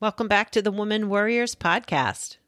[0.00, 2.38] Welcome back to the Woman Warriors podcast.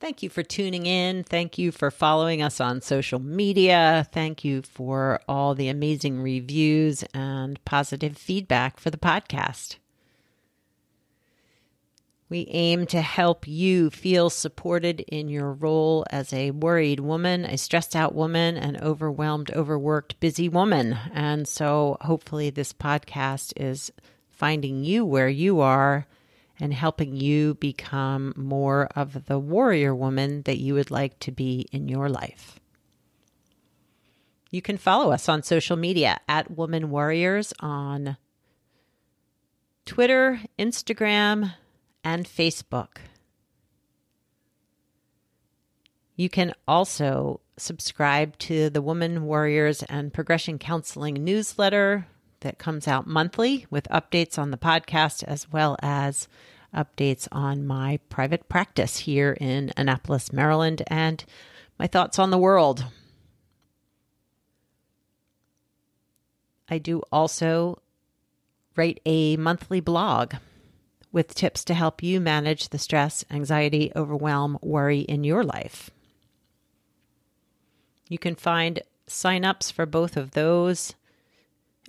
[0.00, 1.24] Thank you for tuning in.
[1.24, 4.08] Thank you for following us on social media.
[4.12, 9.76] Thank you for all the amazing reviews and positive feedback for the podcast.
[12.30, 17.58] We aim to help you feel supported in your role as a worried woman, a
[17.58, 20.96] stressed out woman, an overwhelmed, overworked, busy woman.
[21.12, 23.92] And so hopefully, this podcast is
[24.36, 26.06] finding you where you are
[26.60, 31.66] and helping you become more of the warrior woman that you would like to be
[31.72, 32.60] in your life.
[34.50, 38.16] You can follow us on social media at Woman Warriors on
[39.84, 41.54] Twitter, Instagram,
[42.04, 42.98] and Facebook.
[46.14, 52.06] You can also subscribe to the Woman Warriors and Progression Counseling newsletter
[52.40, 56.28] that comes out monthly with updates on the podcast as well as
[56.74, 61.24] updates on my private practice here in Annapolis, Maryland, and
[61.78, 62.84] my thoughts on the world.
[66.68, 67.80] I do also
[68.74, 70.34] write a monthly blog
[71.12, 75.90] with tips to help you manage the stress, anxiety, overwhelm, worry in your life.
[78.08, 80.94] You can find signups for both of those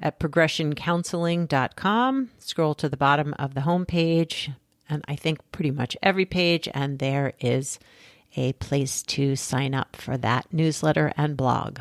[0.02, 2.30] at progressioncounseling.com.
[2.40, 4.54] Scroll to the bottom of the homepage,
[4.90, 7.80] and I think pretty much every page, and there is
[8.36, 11.80] a place to sign up for that newsletter and blog.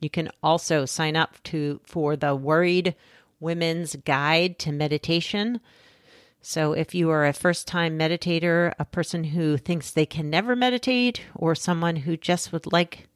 [0.00, 2.94] You can also sign up to for the Worried
[3.40, 5.60] Women's Guide to Meditation.
[6.44, 10.56] So, if you are a first time meditator, a person who thinks they can never
[10.56, 13.06] meditate, or someone who just would like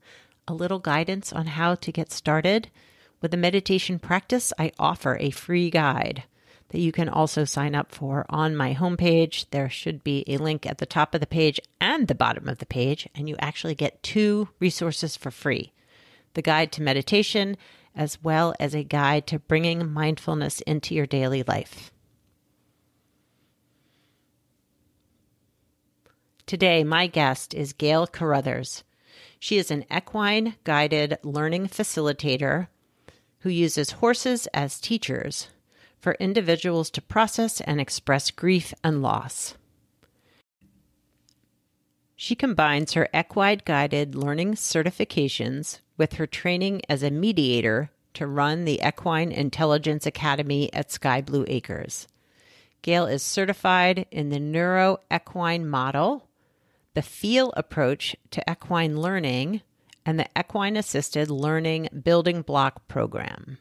[0.46, 2.70] a little guidance on how to get started,
[3.26, 6.22] with the meditation practice, I offer a free guide
[6.68, 9.46] that you can also sign up for on my homepage.
[9.50, 12.58] There should be a link at the top of the page and the bottom of
[12.58, 15.72] the page, and you actually get two resources for free
[16.34, 17.56] the guide to meditation,
[17.96, 21.90] as well as a guide to bringing mindfulness into your daily life.
[26.46, 28.84] Today, my guest is Gail Carruthers.
[29.40, 32.68] She is an equine guided learning facilitator
[33.46, 35.50] who uses horses as teachers
[36.00, 39.54] for individuals to process and express grief and loss.
[42.16, 48.64] She combines her equine guided learning certifications with her training as a mediator to run
[48.64, 52.08] the Equine Intelligence Academy at Sky Blue Acres.
[52.82, 56.26] Gail is certified in the Neuro Equine Model,
[56.94, 59.62] the FEEL approach to equine learning,
[60.06, 63.58] and the Equine Assisted Learning Building Block Program.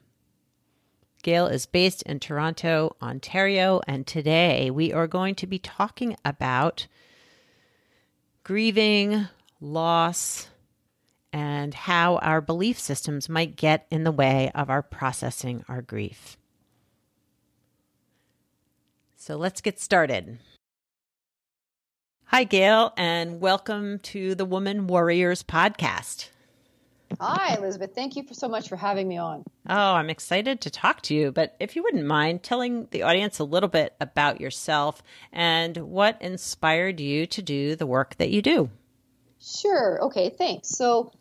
[1.23, 6.85] Gail is based in Toronto, Ontario, and today we are going to be talking about
[8.43, 9.27] grieving,
[9.59, 10.47] loss,
[11.33, 16.37] and how our belief systems might get in the way of our processing our grief.
[19.15, 20.37] So let's get started.
[22.25, 26.29] Hi, Gail, and welcome to the Woman Warriors podcast.
[27.19, 27.95] Hi, Elizabeth.
[27.95, 29.43] Thank you for so much for having me on.
[29.69, 31.31] Oh, I'm excited to talk to you.
[31.31, 36.21] But if you wouldn't mind telling the audience a little bit about yourself and what
[36.21, 38.69] inspired you to do the work that you do.
[39.41, 40.03] Sure.
[40.05, 40.29] Okay.
[40.29, 40.69] Thanks.
[40.69, 41.11] So,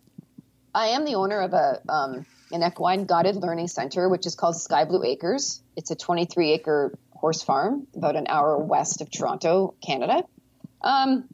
[0.74, 4.56] I am the owner of a um, an equine guided learning center, which is called
[4.56, 5.62] Sky Blue Acres.
[5.76, 10.24] It's a 23 acre horse farm about an hour west of Toronto, Canada.
[10.80, 11.28] Um,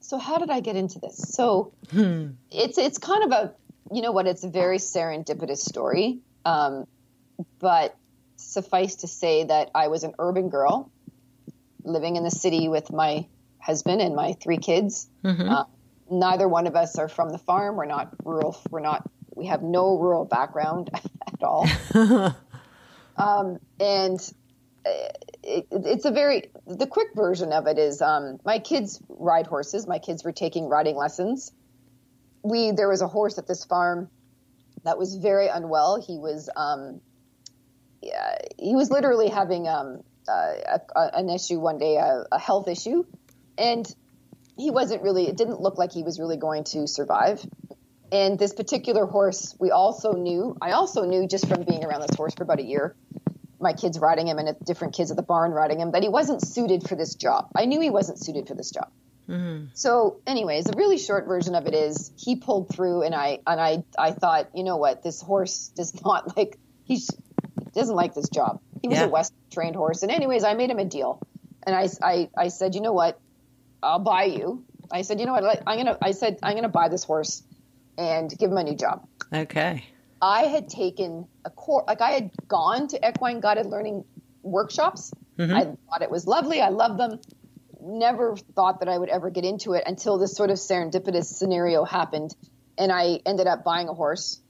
[0.00, 1.16] so how did I get into this?
[1.16, 2.28] So hmm.
[2.50, 3.54] it's it's kind of a
[3.90, 4.26] you know what?
[4.26, 6.20] It's a very serendipitous story.
[6.44, 6.86] Um,
[7.58, 7.96] but
[8.36, 10.90] suffice to say that I was an urban girl
[11.84, 13.26] living in the city with my
[13.58, 15.08] husband and my three kids.
[15.24, 15.48] Mm-hmm.
[15.48, 15.64] Uh,
[16.10, 17.76] neither one of us are from the farm.
[17.76, 18.60] We're not rural.
[18.70, 19.08] We're not.
[19.34, 20.90] We have no rural background
[21.26, 21.66] at all.
[23.16, 24.32] um, and
[24.84, 24.90] uh,
[25.42, 29.86] it, it's a very the quick version of it is um, my kids ride horses.
[29.86, 31.52] My kids were taking riding lessons,
[32.42, 34.10] we there was a horse at this farm
[34.84, 36.00] that was very unwell.
[36.00, 37.00] He was um,
[38.02, 42.68] yeah, he was literally having um, uh, a, an issue one day, a, a health
[42.68, 43.04] issue,
[43.58, 43.86] and
[44.56, 45.28] he wasn't really.
[45.28, 47.44] It didn't look like he was really going to survive.
[48.12, 50.56] And this particular horse, we also knew.
[50.60, 52.96] I also knew just from being around this horse for about a year,
[53.60, 56.44] my kids riding him and different kids at the barn riding him, that he wasn't
[56.44, 57.48] suited for this job.
[57.54, 58.90] I knew he wasn't suited for this job.
[59.30, 59.66] Mm-hmm.
[59.74, 63.60] So, anyways, the really short version of it is he pulled through, and I and
[63.60, 67.00] I I thought, you know what, this horse does not like he
[67.72, 68.60] doesn't like this job.
[68.82, 69.04] He was yeah.
[69.04, 71.20] a West trained horse, and anyways, I made him a deal,
[71.64, 73.20] and I I I said, you know what,
[73.82, 74.64] I'll buy you.
[74.90, 77.44] I said, you know what, I'm gonna I said I'm gonna buy this horse,
[77.96, 79.06] and give him a new job.
[79.32, 79.84] Okay.
[80.20, 84.04] I had taken a course, like I had gone to equine guided learning
[84.42, 85.12] workshops.
[85.38, 85.54] Mm-hmm.
[85.54, 86.60] I thought it was lovely.
[86.60, 87.20] I loved them
[87.82, 91.84] never thought that I would ever get into it until this sort of serendipitous scenario
[91.84, 92.34] happened,
[92.78, 94.40] and I ended up buying a horse.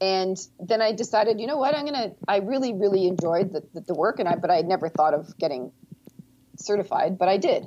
[0.00, 2.12] And then I decided, you know what, I'm gonna.
[2.26, 5.14] I really, really enjoyed the, the, the work, and I, but I had never thought
[5.14, 5.72] of getting
[6.56, 7.66] certified, but I did.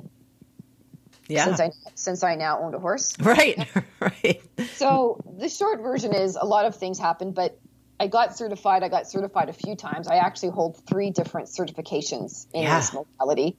[1.28, 1.44] Yeah.
[1.44, 3.14] Since I since I now owned a horse.
[3.20, 3.66] Right.
[4.00, 4.42] right.
[4.74, 7.58] So the short version is a lot of things happened, but
[7.98, 8.82] I got certified.
[8.82, 10.06] I got certified a few times.
[10.06, 12.78] I actually hold three different certifications in yeah.
[12.78, 13.56] this modality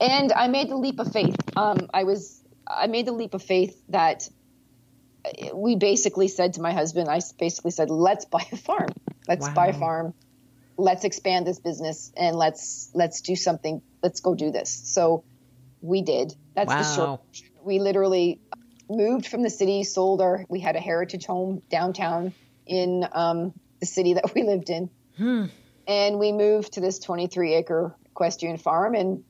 [0.00, 1.36] and I made the leap of faith.
[1.56, 4.28] Um, I was I made the leap of faith that
[5.52, 8.90] we basically said to my husband, I basically said, let's buy a farm.
[9.26, 9.54] Let's wow.
[9.54, 10.14] buy a farm.
[10.76, 13.82] Let's expand this business and let's let's do something.
[14.02, 14.70] Let's go do this.
[14.70, 15.24] So
[15.80, 16.34] we did.
[16.54, 16.78] That's wow.
[16.78, 17.20] the short.
[17.62, 18.40] We literally
[18.88, 20.44] moved from the city, sold our.
[20.48, 22.32] We had a heritage home downtown
[22.64, 25.46] in um, the city that we lived in, hmm.
[25.86, 29.24] and we moved to this 23 acre equestrian farm and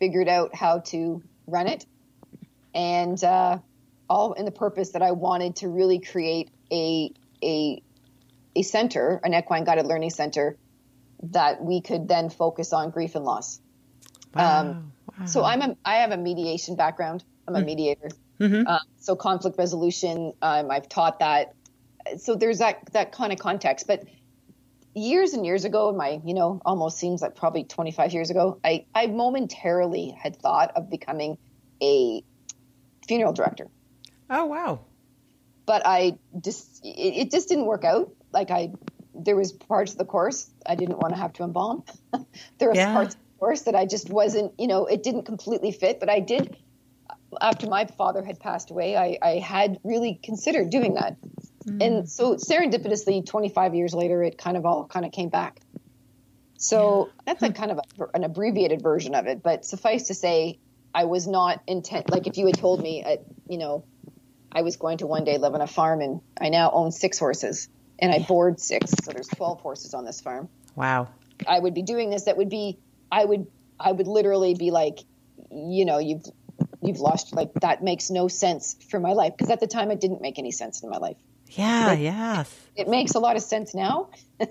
[0.00, 1.86] figured out how to run it,
[2.74, 3.58] and uh,
[4.08, 7.12] all in the purpose that I wanted to really create a
[7.42, 7.82] a
[8.56, 10.56] a center, an equine guided learning center,
[11.22, 13.60] that we could then focus on grief and loss.
[14.34, 14.60] Wow.
[14.60, 15.26] Um, wow.
[15.26, 17.22] So I'm a I have a mediation background.
[17.46, 17.66] I'm a mm.
[17.66, 18.10] mediator.
[18.40, 18.66] Mm-hmm.
[18.66, 21.54] Uh, so conflict resolution, um, I've taught that.
[22.18, 24.04] So there's that that kind of context, but
[24.94, 28.86] years and years ago, my, you know, almost seems like probably 25 years ago, I,
[28.94, 31.38] I momentarily had thought of becoming
[31.82, 32.22] a
[33.06, 33.68] funeral director.
[34.28, 34.80] Oh, wow.
[35.66, 38.12] But I just, it, it just didn't work out.
[38.32, 38.72] Like I,
[39.14, 41.84] there was parts of the course I didn't want to have to embalm.
[42.58, 42.92] there was yeah.
[42.92, 46.08] parts of the course that I just wasn't, you know, it didn't completely fit, but
[46.08, 46.56] I did,
[47.40, 51.16] after my father had passed away, I, I had really considered doing that.
[51.66, 51.86] Mm.
[51.86, 55.60] And so serendipitously, 25 years later, it kind of all kind of came back.
[56.56, 57.22] So yeah.
[57.26, 59.42] that's a kind of a, an abbreviated version of it.
[59.42, 60.58] But suffice to say,
[60.94, 62.10] I was not intent.
[62.10, 63.84] Like if you had told me, at, you know,
[64.52, 67.18] I was going to one day live on a farm, and I now own six
[67.18, 67.68] horses,
[67.98, 68.26] and I yeah.
[68.26, 70.48] board six, so there's 12 horses on this farm.
[70.74, 71.08] Wow.
[71.46, 72.24] I would be doing this.
[72.24, 72.78] That would be.
[73.10, 73.46] I would.
[73.78, 74.98] I would literally be like,
[75.50, 76.24] you know, you've
[76.82, 77.34] you've lost.
[77.34, 80.38] Like that makes no sense for my life because at the time it didn't make
[80.38, 81.16] any sense in my life.
[81.50, 82.54] Yeah, yes.
[82.76, 84.10] It, it makes a lot of sense now.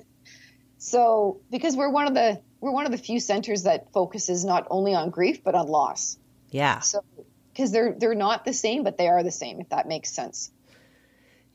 [0.78, 4.68] so, because we're one of the we're one of the few centers that focuses not
[4.70, 6.18] only on grief but on loss.
[6.52, 6.80] Yeah.
[6.80, 7.04] So,
[7.52, 9.60] because they're they're not the same, but they are the same.
[9.62, 10.52] If that makes sense.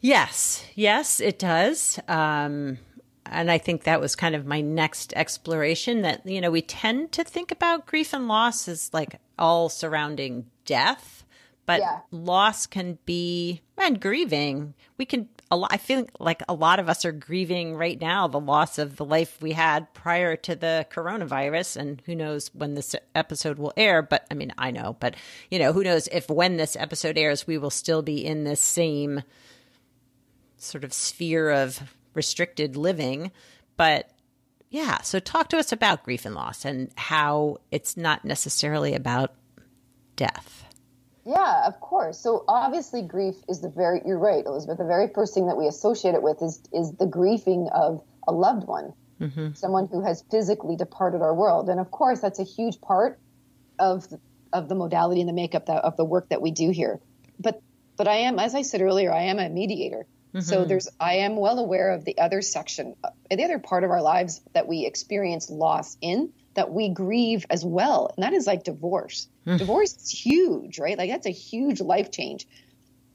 [0.00, 1.98] Yes, yes, it does.
[2.08, 2.77] Um,
[3.24, 6.03] and I think that was kind of my next exploration.
[6.03, 10.46] That you know, we tend to think about grief and loss as like all surrounding
[10.67, 11.24] death,
[11.65, 12.01] but yeah.
[12.10, 14.74] loss can be and grieving.
[14.98, 18.27] We can a lot, I feel like a lot of us are grieving right now
[18.27, 21.77] the loss of the life we had prior to the coronavirus.
[21.77, 24.03] And who knows when this episode will air.
[24.03, 25.15] But I mean, I know, but
[25.51, 28.60] you know, who knows if when this episode airs, we will still be in this
[28.60, 29.22] same
[30.56, 33.31] sort of sphere of restricted living.
[33.77, 34.10] But
[34.70, 39.34] yeah, so talk to us about grief and loss and how it's not necessarily about
[40.17, 40.65] death.
[41.26, 42.19] Yeah, of course.
[42.19, 44.02] So obviously, grief is the very.
[44.04, 44.78] You're right, Elizabeth.
[44.78, 48.32] The very first thing that we associate it with is is the grieving of a
[48.32, 49.54] loved one, mm-hmm.
[49.54, 53.19] someone who has physically departed our world, and of course, that's a huge part
[53.78, 54.06] of
[54.52, 57.00] of the modality and the makeup that, of the work that we do here.
[57.40, 57.62] But
[57.96, 60.06] but I am, as I said earlier, I am a mediator.
[60.34, 60.40] Mm-hmm.
[60.40, 63.90] So there's I am well aware of the other section, uh, the other part of
[63.90, 68.13] our lives that we experience loss in that we grieve as well.
[68.17, 69.29] And that is like divorce.
[69.46, 69.58] Mm.
[69.58, 70.96] Divorce is huge, right?
[70.96, 72.46] Like that's a huge life change.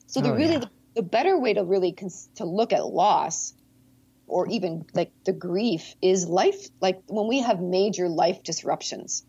[0.07, 0.59] So the oh, really yeah.
[0.59, 3.53] the, the, better way to really cons- to look at loss
[4.27, 9.23] or even like the grief is life like when we have major life disruptions.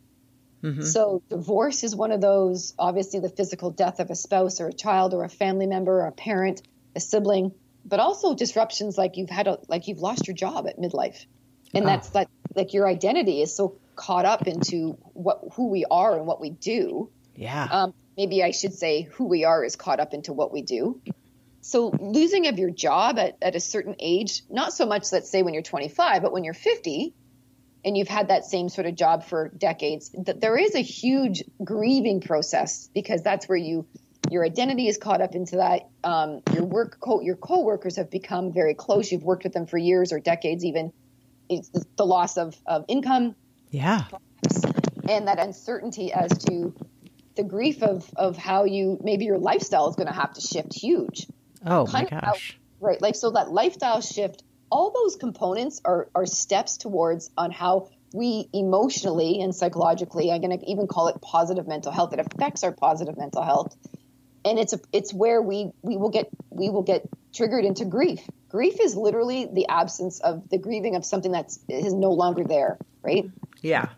[0.63, 0.83] Mm-hmm.
[0.83, 4.73] So divorce is one of those, obviously the physical death of a spouse or a
[4.73, 6.63] child or a family member or a parent,
[6.95, 7.53] a sibling,
[7.85, 11.25] but also disruptions like you've had a like you've lost your job at midlife.
[11.73, 11.87] And oh.
[11.87, 16.27] that's like like your identity is so caught up into what who we are and
[16.27, 17.11] what we do.
[17.37, 17.69] Yeah.
[17.71, 21.03] Um, maybe I should say who we are is caught up into what we do.
[21.61, 25.43] So losing of your job at, at a certain age, not so much let's say
[25.43, 27.13] when you're 25, but when you're 50
[27.85, 31.45] and you've had that same sort of job for decades, that there is a huge
[31.63, 33.87] grieving process because that's where you
[34.31, 35.91] your identity is caught up into that.
[36.03, 39.13] Um, your work co- your coworkers have become very close.
[39.13, 40.93] You've worked with them for years or decades, even.
[41.51, 43.35] It's the loss of, of income,
[43.71, 44.05] yeah.
[45.09, 46.75] and that uncertainty as to
[47.37, 50.75] the grief of of how you maybe your lifestyle is going to have to shift
[50.75, 51.27] huge
[51.65, 52.59] Oh my kind how- gosh.
[52.81, 57.89] right like so that lifestyle shift all those components are are steps towards on how
[58.13, 62.65] we emotionally and psychologically i'm going to even call it positive mental health it affects
[62.65, 63.77] our positive mental health
[64.45, 68.21] and it's a, it's where we we will get we will get triggered into grief
[68.49, 72.77] grief is literally the absence of the grieving of something that's is no longer there
[73.03, 73.31] right
[73.63, 73.89] Yeah.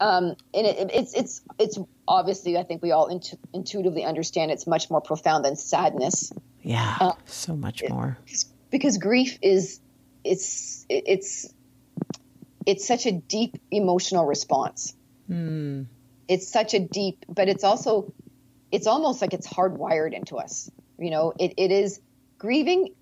[0.00, 4.66] um, and it, it's it's it's obviously I think we all intu- intuitively understand it's
[4.66, 6.32] much more profound than sadness
[6.62, 6.96] Yeah.
[7.00, 8.18] Uh, so much more.
[8.70, 9.80] because grief is
[10.24, 11.52] it's it's
[12.66, 14.94] it's such a deep emotional response.
[15.30, 15.86] Mm.
[16.28, 18.12] It's such a deep, but it's also
[18.72, 20.68] it's almost like it's hardwired into us.
[20.98, 22.00] You know, it, it is
[22.38, 22.95] grieving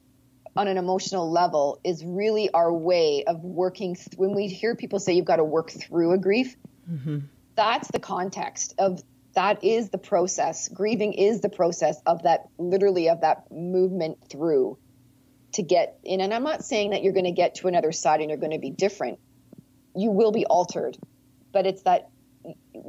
[0.57, 3.97] on an emotional level is really our way of working.
[3.97, 6.57] Th- when we hear people say you've got to work through a grief,
[6.91, 7.21] mm-hmm.
[7.57, 9.03] that's the context of
[9.35, 10.69] that is the process.
[10.69, 14.79] Grieving is the process of that, literally, of that movement through
[15.53, 16.21] to get in.
[16.21, 18.53] And I'm not saying that you're going to get to another side and you're going
[18.53, 19.19] to be different.
[19.97, 20.97] You will be altered,
[21.53, 22.11] but it's that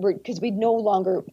[0.01, 1.23] because we no longer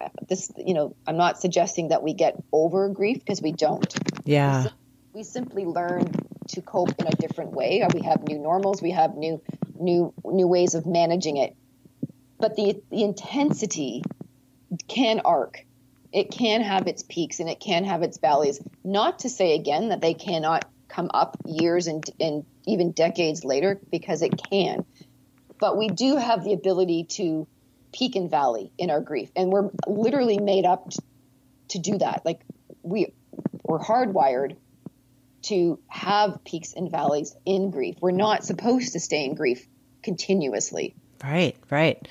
[0.00, 0.50] uh, this.
[0.56, 3.92] You know, I'm not suggesting that we get over grief because we don't
[4.24, 4.68] Yeah.
[5.16, 6.04] We simply learn
[6.48, 7.80] to cope in a different way.
[7.80, 9.40] Uh, we have new normals, we have new
[9.80, 11.56] new new ways of managing it.
[12.38, 14.02] But the the intensity
[14.88, 15.64] can arc.
[16.12, 18.60] It can have its peaks and it can have its valleys.
[18.84, 23.80] Not to say again that they cannot come up years and and even decades later
[23.90, 24.84] because it can.
[25.58, 27.48] But we do have the ability to
[27.90, 30.90] peak and valley in our grief and we're literally made up
[31.68, 32.20] to do that.
[32.26, 32.42] Like
[32.82, 33.14] we
[33.64, 34.56] we're hardwired
[35.42, 37.96] to have peaks and valleys in grief.
[38.00, 39.66] We're not supposed to stay in grief
[40.02, 40.94] continuously.
[41.22, 41.56] Right.
[41.70, 42.06] Right.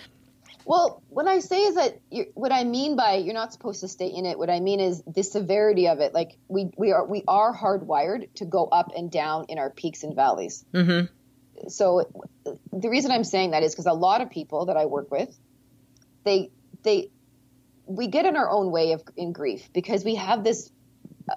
[0.66, 2.00] Well, what I say is that
[2.34, 4.40] what I mean by you're not supposed to stay in it.
[4.40, 6.14] What I mean is the severity of it.
[6.14, 10.04] Like we we are we are hardwired to go up and down in our peaks
[10.04, 10.66] and valleys.
[10.74, 11.70] Mm-hmm.
[11.70, 12.10] So
[12.74, 15.38] the reason I'm saying that is because a lot of people that I work with,
[16.24, 16.50] they
[16.82, 17.12] they
[17.86, 20.72] we get in our own way of in grief because we have this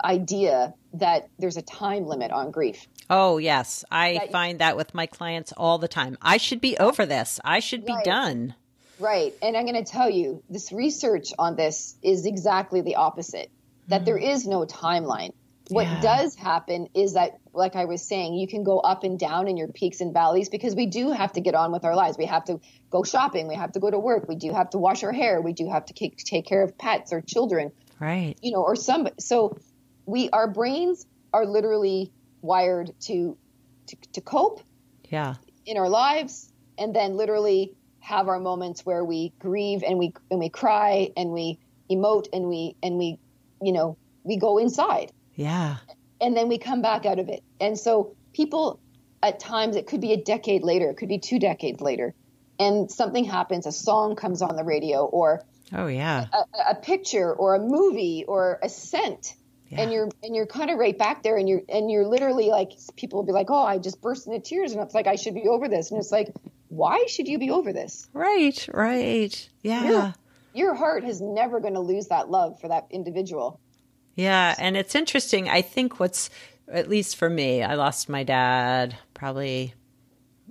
[0.02, 2.86] idea that there's a time limit on grief.
[3.10, 3.84] Oh, yes.
[3.90, 6.16] I That- find that with my clients all the time.
[6.22, 7.40] I should be over this.
[7.44, 8.54] I should be done.
[8.98, 9.34] Right.
[9.42, 13.50] And I'm going to tell you, this research on this is exactly the opposite
[13.88, 14.24] that there hmm.
[14.24, 15.32] is no timeline.
[15.70, 16.00] What Yeah.
[16.00, 19.56] does happen is that, like I was saying, you can go up and down in
[19.58, 22.16] your peaks and valleys because we do have to get on with our lives.
[22.16, 23.48] We have to go shopping.
[23.48, 24.28] We have to go to work.
[24.28, 25.42] We do have to wash our hair.
[25.42, 28.36] We do have to take, take care of pets or children, Right.
[28.40, 29.08] you know, or some.
[29.18, 29.58] So
[30.08, 33.36] we, our brains are literally wired to,
[33.88, 34.60] to, to cope
[35.10, 35.34] Yeah.
[35.66, 36.48] in our lives
[36.78, 41.30] and then literally have our moments where we grieve and we and we cry and
[41.30, 41.58] we
[41.92, 43.18] emote and we and we
[43.60, 45.76] you know we go inside Yeah.
[46.20, 48.80] and then we come back out of it and so people
[49.22, 52.14] at times it could be a decade later it could be two decades later
[52.58, 56.28] and something happens a song comes on the radio or Oh, yeah.
[56.32, 59.34] a, a picture or a movie or a scent
[59.72, 62.72] and you're and you're kind of right back there and you're and you're literally like
[62.96, 65.34] people will be like oh i just burst into tears and it's like i should
[65.34, 66.32] be over this and it's like
[66.68, 68.68] why should you be over this Right.
[68.72, 69.48] Right.
[69.62, 69.84] Yeah.
[69.84, 70.12] Yeah.
[70.54, 73.60] your heart is never going to lose that love for that individual
[74.16, 75.48] Yeah, and it's interesting.
[75.48, 76.30] I think what's
[76.70, 79.74] at least for me, I lost my dad probably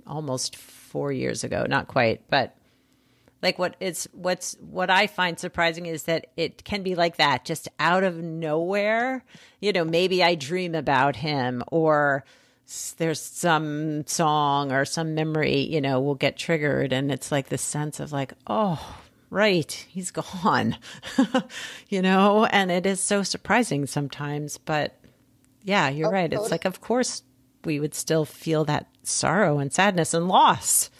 [0.06, 2.56] almost 4 years ago, not quite, but
[3.42, 7.44] like what it's what's what I find surprising is that it can be like that
[7.44, 9.24] just out of nowhere.
[9.60, 12.24] You know, maybe I dream about him or
[12.98, 17.62] there's some song or some memory, you know, will get triggered and it's like this
[17.62, 18.96] sense of like, oh,
[19.30, 20.10] right, he's
[20.42, 20.76] gone.
[21.88, 24.98] you know, and it is so surprising sometimes, but
[25.64, 26.32] yeah, you're Oh, right.
[26.32, 27.22] It's like of course
[27.64, 30.90] we would still feel that sorrow and sadness and loss.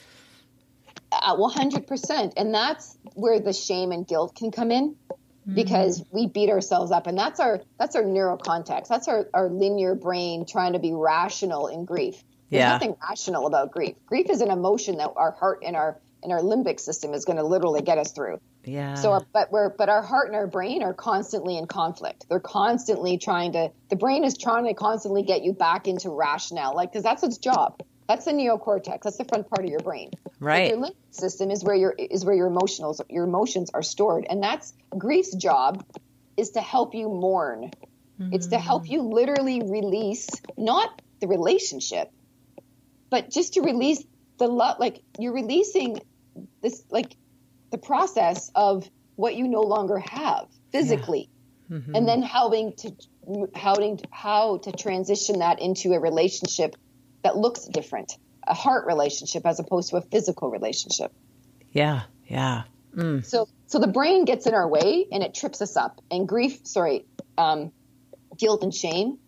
[1.11, 4.95] Uh, 100% and that's where the shame and guilt can come in
[5.51, 9.49] because we beat ourselves up and that's our that's our neural context that's our, our
[9.49, 12.69] linear brain trying to be rational in grief there's Yeah.
[12.73, 16.39] nothing rational about grief grief is an emotion that our heart and our and our
[16.39, 18.39] limbic system is going to literally get us through.
[18.65, 18.95] Yeah.
[18.95, 22.25] So, our, but we're but our heart and our brain are constantly in conflict.
[22.29, 23.71] They're constantly trying to.
[23.89, 27.37] The brain is trying to constantly get you back into rationale, like because that's its
[27.37, 27.81] job.
[28.09, 29.03] That's the neocortex.
[29.03, 30.09] That's the front part of your brain.
[30.39, 30.71] Right.
[30.71, 34.41] Your limbic system is where your is where your emotionals your emotions are stored, and
[34.41, 35.85] that's grief's job
[36.35, 37.69] is to help you mourn.
[38.19, 38.33] Mm-hmm.
[38.33, 42.11] It's to help you literally release not the relationship,
[43.11, 44.03] but just to release
[44.39, 44.79] the love.
[44.79, 46.01] Like you're releasing
[46.63, 47.15] this, like
[47.69, 51.29] the process of what you no longer have physically,
[51.69, 51.77] yeah.
[51.77, 51.93] mm-hmm.
[51.93, 52.91] and then helping to
[53.53, 56.75] how to how to transition that into a relationship
[57.23, 58.13] that looks different,
[58.45, 61.11] a heart relationship as opposed to a physical relationship.
[61.71, 62.63] Yeah, yeah.
[62.95, 63.23] Mm.
[63.25, 66.01] So so the brain gets in our way and it trips us up.
[66.09, 67.05] And grief, sorry,
[67.37, 67.71] um,
[68.37, 69.19] guilt and shame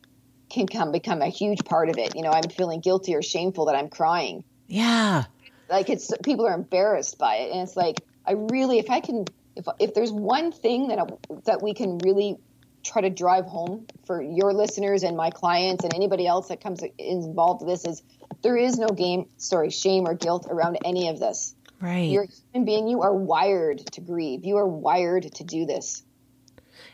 [0.49, 2.15] can come become a huge part of it.
[2.15, 4.43] You know, I'm feeling guilty or shameful that I'm crying.
[4.67, 5.25] Yeah.
[5.69, 9.25] Like it's people are embarrassed by it, and it's like I really, if I can,
[9.55, 11.05] if if there's one thing that I,
[11.45, 12.37] that we can really
[12.83, 16.81] try to drive home for your listeners and my clients and anybody else that comes
[16.97, 18.03] involved with this is
[18.41, 21.55] there is no game, sorry, shame or guilt around any of this.
[21.79, 22.09] Right.
[22.09, 22.87] You're a human being.
[22.87, 24.45] You are wired to grieve.
[24.45, 26.03] You are wired to do this.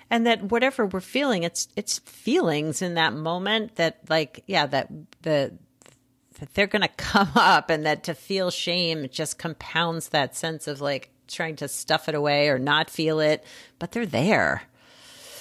[0.10, 4.89] And that whatever we're feeling, it's it's feelings in that moment that like yeah that
[5.24, 5.58] the
[6.39, 10.67] that they're going to come up and that to feel shame just compounds that sense
[10.67, 13.44] of like trying to stuff it away or not feel it,
[13.79, 14.63] but they're there.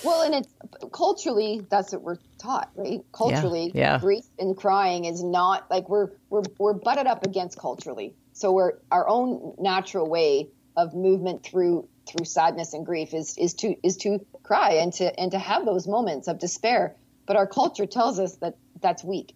[0.07, 0.49] Well, and it's
[0.93, 3.01] culturally that's what we're taught, right?
[3.13, 3.99] Culturally, yeah, yeah.
[3.99, 8.15] grief and crying is not like we're we're we're butted up against culturally.
[8.33, 13.55] So we're our own natural way of movement through through sadness and grief is is
[13.55, 16.95] to is to cry and to and to have those moments of despair.
[17.27, 19.35] But our culture tells us that that's weak.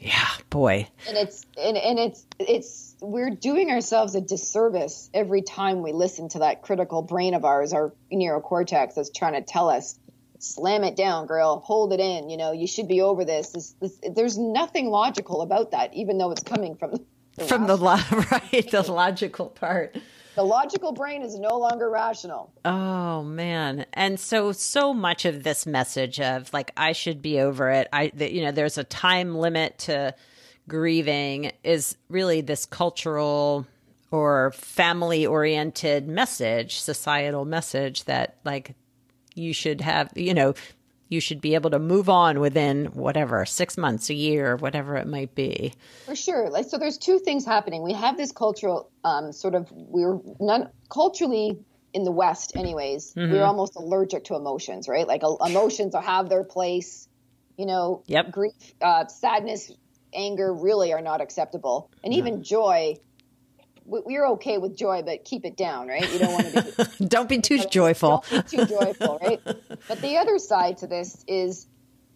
[0.00, 0.88] Yeah, boy.
[1.08, 6.28] And it's and, and it's it's we're doing ourselves a disservice every time we listen
[6.30, 9.98] to that critical brain of ours, our neocortex that's trying to tell us,
[10.38, 13.50] slam it down, girl, hold it in, you know, you should be over this.
[13.50, 16.92] this, this there's nothing logical about that, even though it's coming from
[17.36, 17.96] the from the lo-
[18.30, 19.96] right, the logical part.
[20.34, 22.52] The logical brain is no longer rational.
[22.64, 23.86] Oh man.
[23.92, 27.88] And so so much of this message of like I should be over it.
[27.92, 30.14] I that you know there's a time limit to
[30.68, 33.66] grieving is really this cultural
[34.10, 38.76] or family oriented message, societal message that like
[39.34, 40.54] you should have, you know,
[41.08, 45.06] you should be able to move on within whatever six months a year whatever it
[45.06, 45.72] might be.
[46.04, 46.50] For sure.
[46.50, 47.82] Like so there's two things happening.
[47.82, 51.58] We have this cultural um, sort of we're not culturally
[51.94, 53.32] in the west anyways mm-hmm.
[53.32, 55.06] we're almost allergic to emotions right?
[55.08, 57.08] Like emotions have their place
[57.58, 58.02] you know?
[58.06, 58.30] Yep.
[58.30, 59.72] Grief uh, sadness
[60.14, 61.90] anger really are not acceptable.
[62.02, 62.96] And even joy
[63.88, 66.10] we're okay with joy, but keep it down, right?
[66.12, 67.06] You don't want to be.
[67.06, 68.24] don't be too joyful.
[68.30, 69.40] Don't be too joyful, right?
[69.44, 71.66] But the other side to this is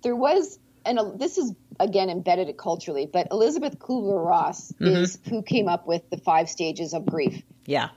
[0.03, 5.03] there was, and this is again embedded culturally, but Elizabeth Kubler Ross mm-hmm.
[5.03, 7.43] is who came up with the five stages of grief.
[7.65, 7.89] Yeah.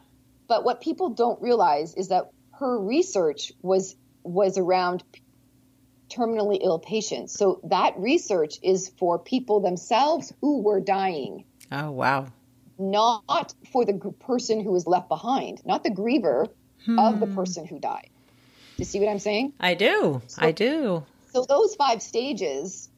[0.47, 5.03] But what people don't realize is that her research was was around
[6.09, 7.33] terminally ill patients.
[7.33, 11.43] So that research is for people themselves who were dying.
[11.71, 12.27] Oh wow
[12.77, 16.47] not for the person who is left behind, not the griever
[16.85, 16.99] hmm.
[16.99, 17.35] of the hmm.
[17.35, 18.09] person who died.
[18.75, 19.53] Do you see what I'm saying?
[19.59, 20.21] I do.
[20.27, 21.05] So, I do.
[21.31, 22.89] So those five stages,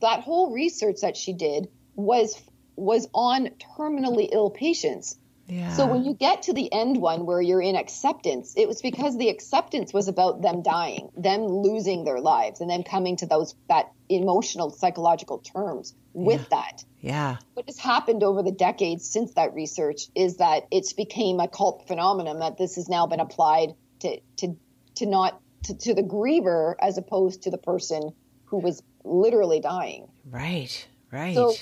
[0.00, 2.40] that whole research that she did was
[2.76, 5.16] was on terminally ill patients.
[5.46, 5.72] Yeah.
[5.72, 9.18] So when you get to the end one where you're in acceptance, it was because
[9.18, 13.54] the acceptance was about them dying, them losing their lives, and then coming to those
[13.68, 16.46] that emotional psychological terms with yeah.
[16.50, 16.84] that.
[17.00, 17.36] Yeah.
[17.54, 21.86] What has happened over the decades since that research is that it's became a cult
[21.86, 24.56] phenomenon that this has now been applied to to
[24.96, 28.14] to not to, to the griever as opposed to the person
[28.46, 30.08] who was literally dying.
[30.24, 30.86] Right.
[31.10, 31.34] Right.
[31.34, 31.54] So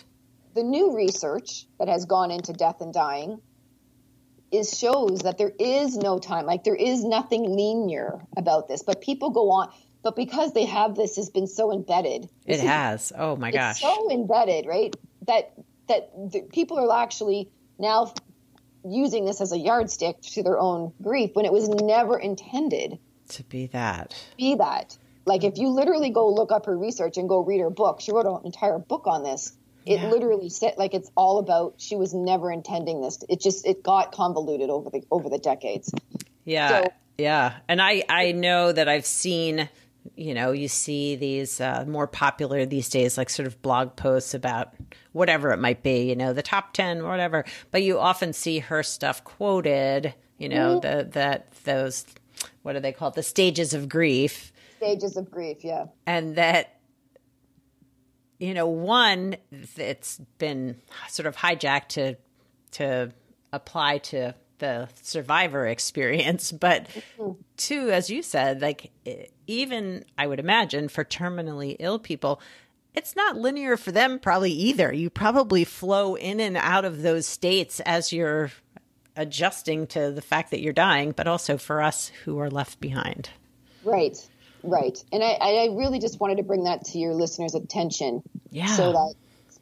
[0.55, 3.41] the new research that has gone into death and dying
[4.53, 9.01] is shows that there is no time like there is nothing linear about this but
[9.01, 9.71] people go on
[10.03, 12.29] but because they have this has been so embedded.
[12.45, 13.13] It has.
[13.17, 13.81] Oh my gosh.
[13.81, 14.95] so embedded right?
[15.27, 15.53] That
[15.89, 18.13] that the, people are actually now
[18.85, 23.45] using this as a yardstick to their own grief when it was never intended to
[23.45, 24.15] be that.
[24.37, 24.97] be that.
[25.25, 28.13] Like if you literally go look up her research and go read her book she
[28.13, 30.09] wrote an entire book on this it yeah.
[30.09, 34.13] literally said like it's all about she was never intending this it just it got
[34.13, 35.93] convoluted over the over the decades
[36.45, 39.69] yeah so, yeah and i i know that i've seen
[40.17, 44.35] you know, you see these uh, more popular these days, like sort of blog posts
[44.35, 44.75] about
[45.13, 47.45] whatever it might be, you know, the top 10, whatever.
[47.71, 50.99] But you often see her stuff quoted, you know, mm-hmm.
[50.99, 52.05] the, that those,
[52.63, 53.15] what are they called?
[53.15, 54.53] The stages of grief.
[54.79, 55.87] Stages of grief, yeah.
[56.07, 56.77] And that,
[58.43, 59.37] you know, one,
[59.77, 60.77] it's been
[61.09, 62.17] sort of hijacked to,
[62.73, 63.13] to
[63.53, 66.51] apply to the survivor experience.
[66.51, 67.41] But mm-hmm.
[67.57, 68.91] two as you said like
[69.47, 72.41] even i would imagine for terminally ill people
[72.95, 74.93] it's not linear for them probably either.
[74.93, 78.51] You probably flow in and out of those states as you're
[79.17, 83.31] adjusting to the fact that you're dying but also for us who are left behind.
[83.83, 84.19] Right
[84.63, 88.67] right and i i really just wanted to bring that to your listeners attention yeah
[88.67, 89.15] so that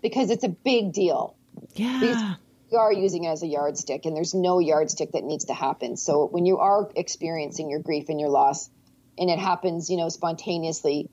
[0.03, 1.37] because it's a big deal
[1.75, 2.37] yeah because
[2.71, 5.97] we are using it as a yardstick, and there's no yardstick that needs to happen.
[5.97, 8.71] So when you are experiencing your grief and your loss,
[9.19, 11.11] and it happens, you know, spontaneously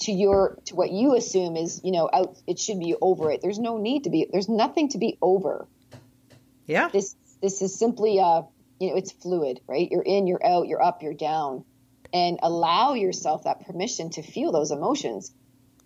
[0.00, 3.40] to your to what you assume is, you know, out, it should be over it.
[3.42, 4.28] There's no need to be.
[4.30, 5.66] There's nothing to be over.
[6.66, 6.88] Yeah.
[6.88, 8.42] This this is simply uh,
[8.78, 9.90] you know, it's fluid, right?
[9.90, 11.64] You're in, you're out, you're up, you're down,
[12.12, 15.32] and allow yourself that permission to feel those emotions.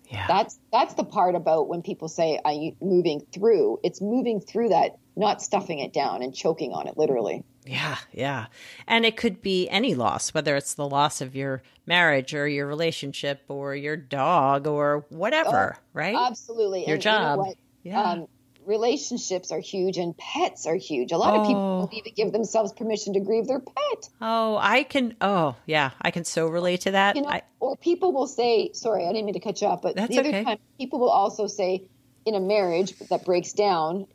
[0.08, 0.26] Yeah.
[0.26, 3.80] That's that's the part about when people say I'm moving through.
[3.82, 7.44] It's moving through that not stuffing it down and choking on it literally.
[7.64, 8.46] Yeah, yeah.
[8.86, 12.66] And it could be any loss, whether it's the loss of your marriage or your
[12.66, 16.16] relationship or your dog or whatever, oh, right?
[16.16, 16.86] Absolutely.
[16.86, 17.38] Your and job.
[17.38, 17.54] You know
[17.84, 18.02] yeah.
[18.02, 18.28] Um,
[18.66, 21.12] relationships are huge and pets are huge.
[21.12, 21.40] A lot oh.
[21.40, 21.80] of people oh.
[21.80, 24.08] don't even give themselves permission to grieve their pet.
[24.20, 25.16] Oh, I can.
[25.20, 27.16] Oh, yeah, I can so relate to that.
[27.16, 29.82] You know, I, or people will say, "Sorry, I didn't mean to cut you off,"
[29.82, 30.44] but the other okay.
[30.44, 31.84] time, people will also say,
[32.24, 34.06] in a marriage that breaks down,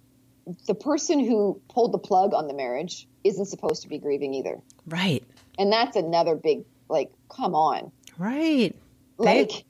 [0.66, 4.60] the person who pulled the plug on the marriage isn't supposed to be grieving either.
[4.86, 5.24] Right.
[5.60, 7.92] And that's another big like come on.
[8.18, 8.76] Right.
[9.18, 9.66] Like they,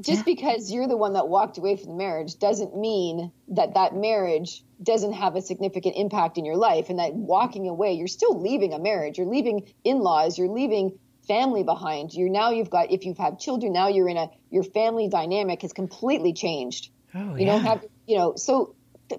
[0.00, 0.34] just yeah.
[0.34, 4.64] because you're the one that walked away from the marriage doesn't mean that that marriage
[4.82, 8.72] doesn't have a significant impact in your life and that walking away you're still leaving
[8.72, 13.18] a marriage you're leaving in-laws you're leaving family behind you're now you've got if you've
[13.18, 17.52] had children now you're in a your family dynamic has completely changed oh, you yeah.
[17.52, 18.74] don't have you know so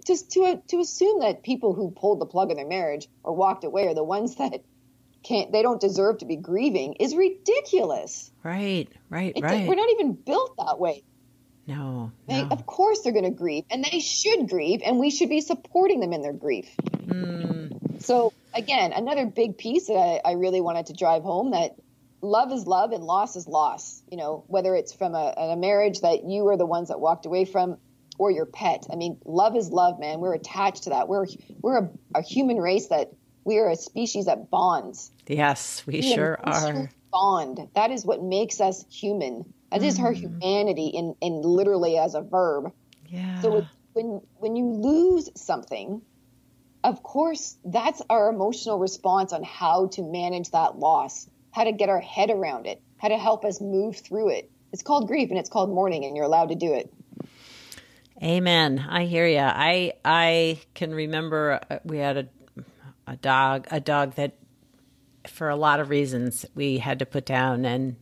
[0.05, 3.63] just to to assume that people who pulled the plug in their marriage or walked
[3.63, 4.63] away are the ones that
[5.23, 8.30] can't they don't deserve to be grieving is ridiculous.
[8.43, 9.67] Right, right, it's, right.
[9.67, 11.03] We're not even built that way.
[11.67, 15.29] No, they, Of course they're going to grieve, and they should grieve, and we should
[15.29, 16.69] be supporting them in their grief.
[17.05, 18.01] Mm.
[18.01, 21.75] So again, another big piece that I, I really wanted to drive home that
[22.21, 24.01] love is love and loss is loss.
[24.09, 27.25] You know, whether it's from a, a marriage that you are the ones that walked
[27.25, 27.77] away from,
[28.17, 28.85] or your pet.
[28.91, 30.19] I mean, love is love, man.
[30.19, 31.07] We're attached to that.
[31.07, 31.27] We're
[31.61, 33.11] we're a, a human race that
[33.43, 35.11] we are a species that bonds.
[35.27, 36.89] Yes, we, we sure are.
[37.11, 37.69] Bond.
[37.75, 39.53] That is what makes us human.
[39.71, 39.85] That mm.
[39.85, 42.71] is our humanity in in literally as a verb.
[43.07, 43.41] Yeah.
[43.41, 46.01] So when when you lose something,
[46.83, 51.89] of course, that's our emotional response on how to manage that loss, how to get
[51.89, 54.49] our head around it, how to help us move through it.
[54.71, 56.93] It's called grief and it's called mourning, and you're allowed to do it.
[58.23, 58.85] Amen.
[58.87, 59.39] I hear you.
[59.39, 62.27] I I can remember uh, we had a
[63.07, 64.35] a dog a dog that
[65.27, 67.95] for a lot of reasons we had to put down and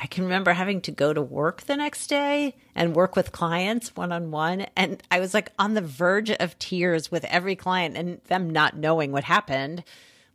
[0.00, 3.96] I can remember having to go to work the next day and work with clients
[3.96, 4.66] one on one.
[4.76, 8.76] And I was like on the verge of tears with every client and them not
[8.76, 9.82] knowing what happened.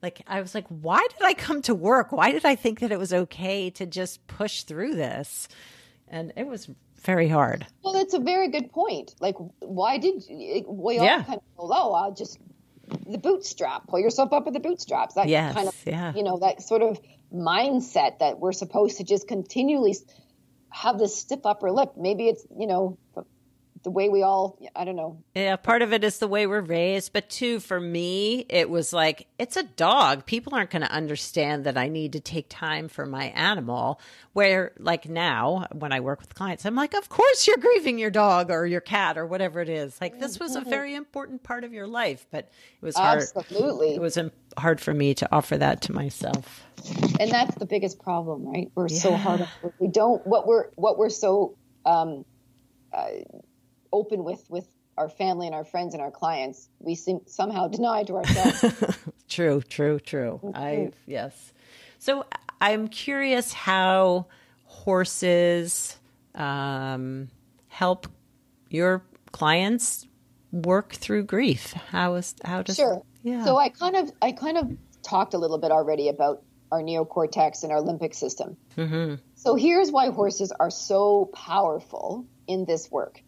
[0.01, 2.11] Like, I was like, why did I come to work?
[2.11, 5.47] Why did I think that it was okay to just push through this?
[6.09, 6.69] And it was
[7.01, 7.65] very hard.
[7.83, 9.15] Well, that's a very good point.
[9.21, 11.23] Like, why did you, we all yeah.
[11.23, 12.37] kind of go, oh, I'll just
[13.07, 15.15] the bootstrap, pull yourself up with the bootstraps.
[15.15, 16.13] That yes, kind of, yeah.
[16.15, 16.99] you know, that sort of
[17.33, 19.95] mindset that we're supposed to just continually
[20.69, 21.93] have this stiff upper lip.
[21.97, 22.97] Maybe it's, you know,
[23.83, 25.21] the way we all i don't know.
[25.35, 28.93] Yeah part of it is the way we're raised but two for me it was
[28.93, 30.25] like it's a dog.
[30.25, 33.99] People aren't going to understand that i need to take time for my animal
[34.33, 38.09] where like now when i work with clients i'm like of course you're grieving your
[38.09, 39.99] dog or your cat or whatever it is.
[39.99, 40.69] Like this was a mm-hmm.
[40.69, 43.23] very important part of your life but it was hard.
[43.35, 43.95] Absolutely.
[43.95, 44.17] It was
[44.57, 46.63] hard for me to offer that to myself.
[47.19, 48.71] And that's the biggest problem right?
[48.75, 48.99] We're yeah.
[48.99, 49.47] so hard
[49.79, 52.25] we don't what we're what we're so um
[52.93, 53.07] uh,
[53.93, 58.03] open with with our family and our friends and our clients, we seem, somehow deny
[58.03, 58.97] to ourselves.
[59.27, 60.39] true, true, true.
[60.43, 60.57] Mm-hmm.
[60.57, 61.53] I yes.
[61.99, 62.25] So
[62.61, 64.27] I'm curious how
[64.65, 65.97] horses
[66.35, 67.29] um,
[67.67, 68.07] help
[68.69, 70.07] your clients
[70.51, 71.73] work through grief.
[71.89, 73.01] How is how does sure?
[73.23, 73.45] Yeah.
[73.45, 77.63] So I kind of I kind of talked a little bit already about our neocortex
[77.63, 78.57] and our limbic system.
[78.77, 79.15] Mm-hmm.
[79.35, 83.22] So here's why horses are so powerful in this work.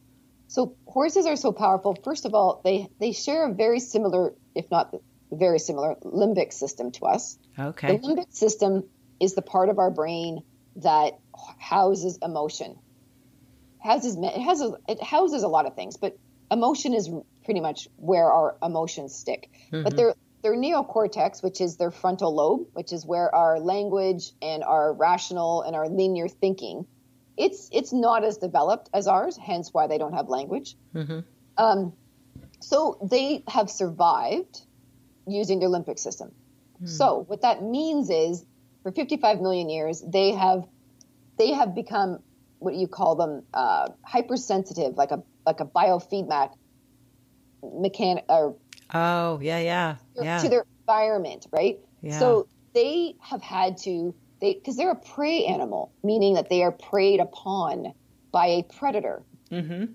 [0.55, 1.97] So horses are so powerful.
[2.01, 4.95] First of all, they they share a very similar, if not
[5.29, 7.37] very similar, limbic system to us.
[7.59, 7.97] Okay.
[7.97, 8.85] The limbic system
[9.19, 10.43] is the part of our brain
[10.77, 11.19] that
[11.59, 12.77] houses emotion.
[13.83, 16.17] Houses it has a, it houses a lot of things, but
[16.49, 17.09] emotion is
[17.43, 19.49] pretty much where our emotions stick.
[19.73, 19.83] Mm-hmm.
[19.83, 24.63] But their their neocortex, which is their frontal lobe, which is where our language and
[24.63, 26.87] our rational and our linear thinking,
[27.37, 29.37] it's it's not as developed as ours.
[29.37, 30.75] Hence, why they don't have language.
[31.57, 31.93] Um,
[32.61, 34.61] so they have survived
[35.27, 36.33] using their limbic system.
[36.85, 38.45] So what that means is,
[38.83, 40.65] for 55 million years, they have
[41.37, 42.19] they have become
[42.59, 46.51] what you call them uh, hypersensitive, like a like a biofeedback
[47.63, 48.57] mechanic or
[48.93, 49.95] Oh, yeah, yeah.
[50.15, 50.41] Yeah.
[50.41, 51.79] to their environment, right?
[52.01, 52.19] Yeah.
[52.19, 56.71] So they have had to they because they're a prey animal, meaning that they are
[56.71, 57.93] preyed upon
[58.31, 59.23] by a predator.
[59.51, 59.93] mm-hmm.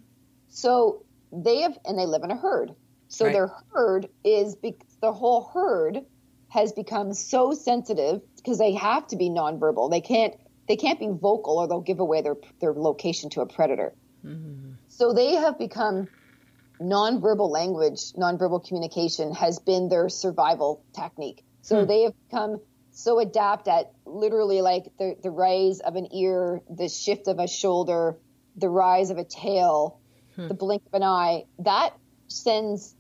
[0.49, 2.75] So they have and they live in a herd.
[3.09, 3.33] So Right.
[3.33, 4.57] their herd is
[5.03, 6.01] the whole herd
[6.49, 9.91] has become so sensitive because they have to be nonverbal.
[9.91, 10.35] They can't
[10.69, 13.95] they can't be vocal or they'll give away their their location to a predator.
[14.89, 16.09] So they have become
[16.81, 21.43] nonverbal language, nonverbal communication has been their survival technique.
[21.63, 22.59] So they have become
[23.03, 27.49] so adept at literally like the, the rise of an ear, the shift of a
[27.49, 28.19] shoulder,
[28.57, 30.01] the rise of a tail,
[30.37, 31.45] the blink of an eye.
[31.59, 31.95] That
[32.29, 32.95] sends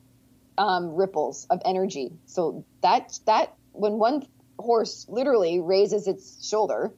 [0.59, 2.13] um, ripples of energy.
[2.27, 4.27] So that that when one
[4.59, 6.93] horse literally raises its shoulder,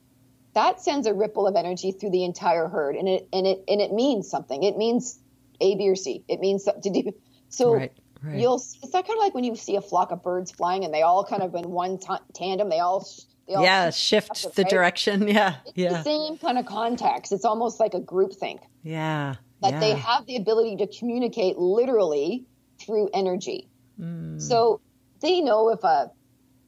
[0.54, 3.80] that sends a ripple of energy through the entire herd, and it and it and
[3.80, 4.62] it means something.
[4.62, 5.18] It means
[5.60, 6.24] A, B, or C.
[6.28, 7.12] It means something to do.
[7.48, 8.38] So Right, right.
[8.38, 10.92] you'll it's not kind of like when you see a flock of birds flying and
[10.92, 12.68] they all kind of in one ta tandem.
[12.68, 14.70] They all sh- they all Yeah, shift the right?
[14.70, 15.26] direction.
[15.28, 15.56] Yeah.
[15.66, 15.92] It's Yeah.
[15.94, 17.32] the same kind of context.
[17.32, 19.36] It's almost like a group think Yeah.
[19.62, 19.80] that yeah.
[19.80, 22.46] they have the ability to communicate literally
[22.80, 23.68] through energy.
[24.00, 24.40] Mm.
[24.40, 24.80] So
[25.20, 26.10] they know if a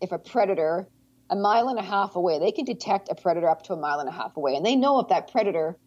[0.00, 0.88] if a predator
[1.30, 3.98] a mile and a half away, they can detect a predator up to a mile
[3.98, 5.78] and a half away, and they know if that predator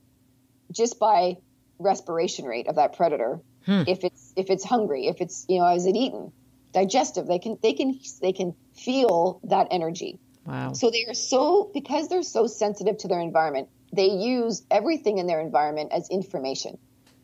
[0.72, 1.38] just by
[1.80, 3.84] respiration rate of that predator, Hmm.
[3.86, 6.32] if it's if it's hungry, if it's you know is it eaten,
[6.74, 10.20] digestive, they can they can they can feel that energy.
[10.46, 10.72] Wow.
[10.72, 15.28] So they are so because they're so sensitive to their environment, they use everything in
[15.28, 16.78] their environment as information.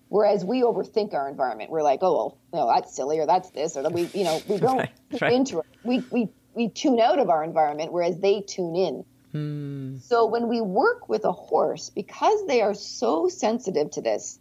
[0.10, 1.72] Whereas we overthink our environment.
[1.72, 4.42] We're like, oh well, know, that's silly or that's this or that we you know,
[4.50, 5.34] we don't Right, right.
[5.34, 5.66] into it.
[5.82, 9.06] We we we tune out of our environment whereas they tune in.
[9.32, 9.98] Hmm.
[10.00, 14.40] So when we work with a horse, because they are so sensitive to this,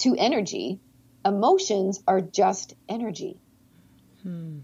[0.00, 0.80] to energy,
[1.24, 3.40] emotions are just energy.
[4.22, 4.60] Hmm.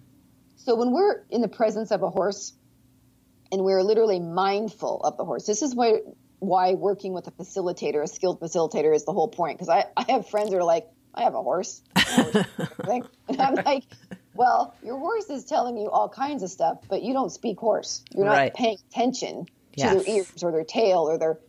[0.56, 2.54] So when we're in the presence of a horse
[3.52, 5.98] and we're literally mindful of the horse, this is why
[6.40, 9.58] why working with a facilitator, a skilled facilitator, is the whole point.
[9.58, 11.82] Because I, I have friends that are like, I have a horse.
[11.96, 12.36] A horse."
[13.28, 13.82] And I'm like,
[14.34, 18.02] well, your horse is telling you all kinds of stuff, but you don't speak horse.
[18.14, 18.54] You're not Right.
[18.54, 19.92] paying attention to Yes.
[19.92, 21.40] their ears or their tail or their.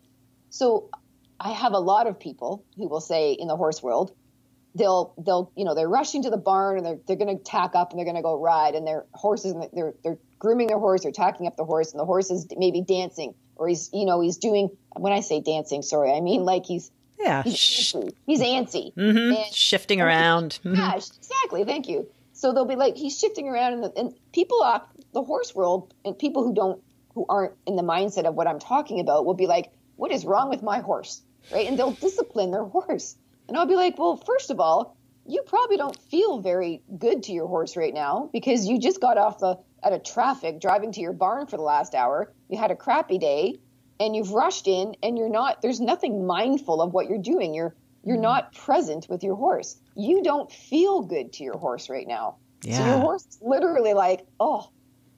[0.50, 0.90] So
[1.40, 4.12] I have a lot of people who will say in the horse world,
[4.78, 7.76] they'll they'll you know they're rushing to the barn and they're they're going to tack
[7.76, 10.80] up and they're going to go ride and their horses and they're they're grooming their
[10.80, 14.06] horse they're tacking up the horse and the horse is maybe dancing or he's you
[14.06, 17.44] know he's doing when I say dancing sorry I mean like he's Yeah.
[17.44, 17.56] he's
[17.94, 18.14] antsy.
[18.26, 19.36] he's antsy mhm.
[19.36, 20.60] And- Shifting around.
[20.64, 20.78] Mhm.
[20.78, 21.64] yeah, exactly.
[21.64, 22.08] Thank you.
[22.34, 25.92] So they'll be like, he's shifting around, and, the, and people off the horse world
[26.06, 26.80] and people who don't,
[27.16, 30.24] who aren't in the mindset of what I'm talking about, will be like, "What is
[30.24, 31.68] wrong with my horse?" Right?
[31.68, 33.16] And they'll discipline their horse,
[33.48, 37.32] and I'll be like, "Well, first of all, you probably don't feel very good to
[37.32, 41.02] your horse right now because you just got off the out of traffic driving to
[41.02, 42.34] your barn for the last hour.
[42.50, 43.60] You had a crappy day,
[44.00, 45.62] and you've rushed in, and you're not.
[45.62, 47.54] There's nothing mindful of what you're doing.
[47.54, 48.24] You're you're mm-hmm.
[48.24, 49.78] not present with your horse.
[49.96, 52.38] You don't feel good to your horse right now.
[52.64, 52.78] Yeah.
[52.78, 54.70] So your horse is literally like, oh,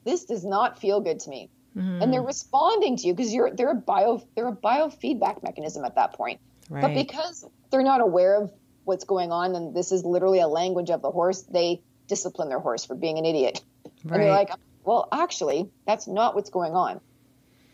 [0.05, 1.49] this does not feel good to me.
[1.75, 2.27] And they're mm-hmm.
[2.27, 6.39] responding to you because you're they're a bio they're a biofeedback mechanism at that point.
[6.69, 8.51] But because they're not aware of
[8.83, 12.59] what's going on and this is literally a language of the horse, they discipline their
[12.59, 13.63] horse for being an idiot.
[13.85, 14.21] And Right.
[14.21, 14.49] you're like,
[14.83, 17.01] well, actually, that's not what's going on.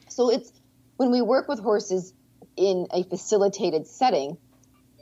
[0.10, 0.52] So it's
[0.98, 2.14] when we work with horses
[2.58, 4.38] in a facilitated setting,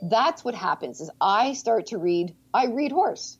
[0.02, 3.38] that's what happens is I start to read, I read horse.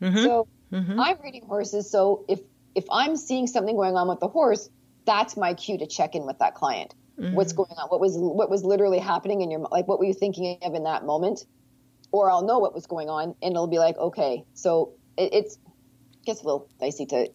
[0.00, 0.22] Mhm.
[0.22, 1.00] So Mhm.
[1.00, 1.90] I'm reading horses.
[1.90, 2.40] So if
[2.74, 4.68] if I'm seeing something going on with the horse,
[5.04, 6.94] that's my cue to check in with that client.
[7.18, 7.62] What's mm-hmm.
[7.62, 7.88] going on?
[7.88, 9.88] What was what was literally happening in your like?
[9.88, 11.44] What were you thinking of in that moment?
[12.12, 15.54] Or I'll know what was going on, and it'll be like, okay, so it, it's
[15.56, 17.28] it gets a little dicey to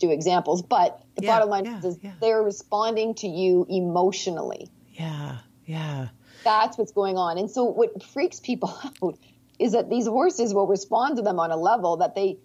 [0.00, 2.12] do examples, but the Yeah, bottom line yeah, is yeah.
[2.20, 4.70] they're responding to you emotionally.
[4.92, 5.38] Yeah.
[5.66, 6.08] Yeah.
[6.42, 7.38] That's what's going on.
[7.38, 9.18] And so what freaks people out
[9.58, 12.38] is that these horses will respond to them on a level that they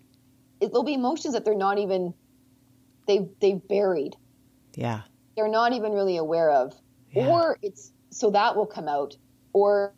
[0.60, 2.13] there'll be emotions that they're not even
[3.08, 4.15] they they've buried.
[4.76, 5.02] Yeah.
[5.36, 6.74] They're not even really aware of.
[7.12, 7.28] Yeah.
[7.28, 9.15] Or it's so that will come out
[9.54, 9.94] or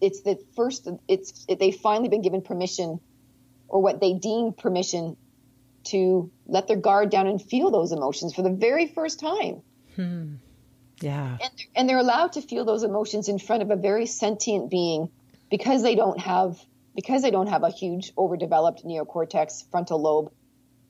[0.00, 3.00] it's the first it's they've finally been given permission
[3.68, 5.16] or what they deem permission
[5.84, 9.62] to let their guard down and feel those emotions for the very first time.
[9.96, 10.34] Hmm.
[11.00, 11.38] Yeah.
[11.40, 15.10] and, and they're allowed to feel those emotions in front of a very sentient being
[15.48, 16.58] because they don't have
[16.96, 20.32] because they don't have a huge overdeveloped neocortex frontal lobe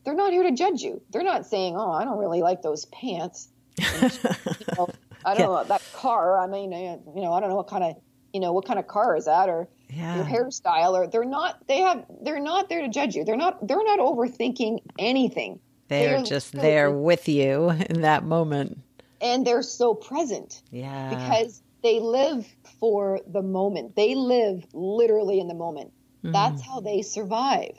[0.04, 2.86] they're not here to judge you they're not saying oh i don't really like those
[2.86, 3.48] pants
[3.94, 4.12] And,
[4.60, 7.56] you know, i don't know that car i mean uh, you know i don't know
[7.56, 7.96] what kind of
[8.32, 10.14] you know what kind of car is that or Yeah.
[10.16, 13.66] your hairstyle or they're not they have they're not there to judge you they're not
[13.66, 18.78] they're not overthinking anything They're just there with you in that moment.
[19.20, 21.10] and they're so present Yeah.
[21.10, 22.46] because they live
[22.80, 23.94] for the moment.
[23.96, 25.92] They live literally in the moment.
[26.24, 27.70] That's how they survive.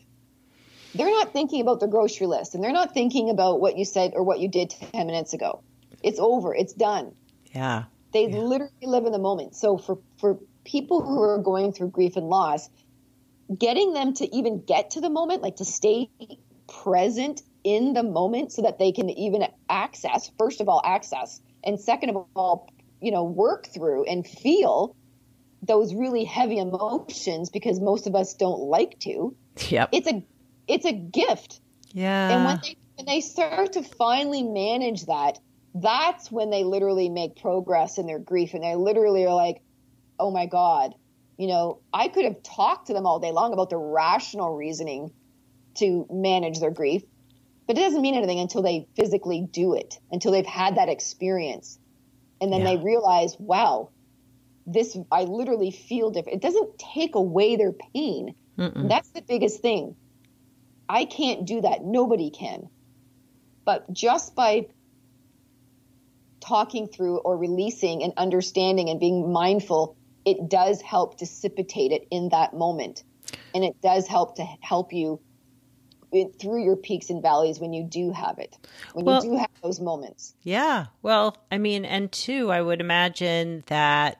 [0.95, 4.13] They're not thinking about their grocery list and they're not thinking about what you said
[4.15, 5.61] or what you did 10 minutes ago.
[6.03, 7.13] It's over, it's done.
[7.53, 7.85] yeah.
[8.11, 9.55] They literally live in the moment.
[9.55, 12.67] So for for people who are going through grief and loss,
[13.55, 16.09] getting them to even get to the moment, like to stay
[16.67, 21.79] present in the moment so that they can even access, first of all, access, and
[21.79, 22.67] second of all,
[22.99, 24.95] you know, work through and feel
[25.61, 29.35] those really heavy emotions because most of us don't like to.
[29.69, 29.89] Yep.
[29.91, 30.25] It's a
[30.67, 31.61] it's a gift.
[31.91, 32.31] yeah.
[32.31, 35.39] And when they when they start to finally manage that,
[35.81, 39.57] that's when they literally make progress in their grief and they literally are like,
[40.19, 40.95] "Oh my god,
[41.37, 45.11] you know, I could have talked to them all day long about the rational reasoning
[45.77, 47.03] to manage their grief,
[47.67, 51.79] but it doesn't mean anything until they physically do it, until they've had that experience.
[52.41, 52.71] And then Yeah.
[52.77, 53.91] they realize, wow,
[54.67, 56.37] this I literally feel different.
[56.37, 58.35] It doesn't take away their pain.
[58.89, 59.97] That's the biggest thing.
[60.89, 61.83] I can't do that.
[61.83, 62.69] Nobody can.
[63.65, 64.67] But just by
[66.39, 72.29] talking through or releasing and understanding and being mindful, it does help dissipate it in
[72.29, 73.03] that moment.
[73.53, 75.19] And it does help to help you
[76.39, 78.57] through your peaks and valleys when you do have it,
[78.93, 80.33] when Well- you do have those moments.
[80.43, 80.87] Yeah.
[81.01, 84.19] Well, I mean, and two, I would imagine that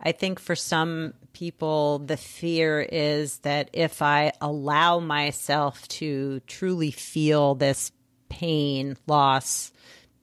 [0.00, 6.90] I think for some people, the fear is that if I allow myself to truly
[6.90, 7.92] feel this
[8.28, 9.72] pain, loss,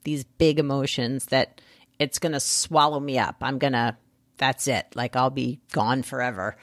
[0.04, 1.60] these big emotions, that
[1.98, 3.36] it's going to swallow me up.
[3.40, 3.96] I'm going to,
[4.38, 4.86] that's it.
[4.94, 6.56] Like I'll be gone forever.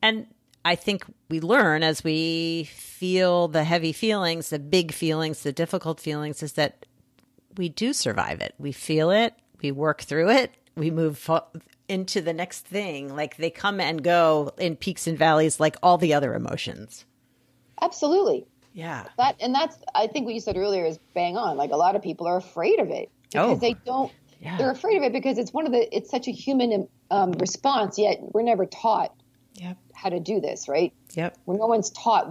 [0.00, 0.26] And
[0.64, 6.00] I think we learn as we feel the heavy feelings, the big feelings, the difficult
[6.00, 6.86] feelings, is that
[7.56, 8.54] we do survive it.
[8.58, 11.46] We feel it, we work through it, we move fo-
[11.88, 13.14] into the next thing.
[13.14, 17.04] Like they come and go in peaks and valleys, like all the other emotions.
[17.80, 18.46] Absolutely.
[18.72, 19.04] Yeah.
[19.18, 21.56] That and that's I think what you said earlier is bang on.
[21.56, 23.60] Like a lot of people are afraid of it because Oh.
[23.60, 24.10] they don't.
[24.40, 24.56] Yeah.
[24.58, 25.94] They're afraid of it because it's one of the.
[25.96, 27.98] It's such a human um, response.
[27.98, 29.14] Yet we're never taught
[29.54, 29.76] Yep.
[29.94, 30.92] how to do this, right?
[31.14, 31.38] Yep.
[31.44, 32.30] When no one's taught.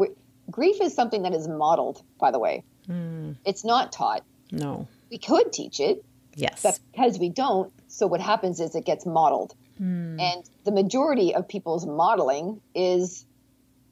[0.49, 2.63] grief is something that is modeled, by the way.
[2.87, 3.33] Hmm.
[3.45, 4.23] It's not taught.
[4.51, 4.87] No.
[5.09, 6.03] We could teach it,
[6.35, 6.61] Yes.
[6.63, 10.19] but because we don't, so what happens is it gets modeled, Hmm.
[10.19, 13.25] and the majority of people's modeling is